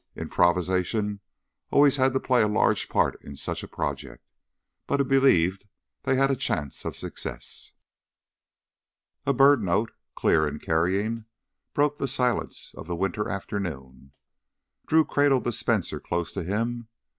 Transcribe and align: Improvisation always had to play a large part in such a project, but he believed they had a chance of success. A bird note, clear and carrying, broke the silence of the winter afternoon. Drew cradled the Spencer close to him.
Improvisation 0.15 1.19
always 1.69 1.97
had 1.97 2.11
to 2.13 2.19
play 2.19 2.41
a 2.41 2.47
large 2.47 2.89
part 2.89 3.21
in 3.21 3.35
such 3.35 3.61
a 3.61 3.67
project, 3.67 4.25
but 4.87 4.99
he 4.99 5.03
believed 5.03 5.67
they 6.05 6.15
had 6.15 6.31
a 6.31 6.35
chance 6.35 6.85
of 6.85 6.95
success. 6.95 7.73
A 9.27 9.31
bird 9.33 9.61
note, 9.61 9.91
clear 10.15 10.47
and 10.47 10.59
carrying, 10.59 11.25
broke 11.75 11.97
the 11.97 12.07
silence 12.07 12.73
of 12.75 12.87
the 12.87 12.95
winter 12.95 13.29
afternoon. 13.29 14.11
Drew 14.87 15.05
cradled 15.05 15.43
the 15.43 15.51
Spencer 15.51 15.99
close 15.99 16.33
to 16.33 16.41
him. 16.41 16.87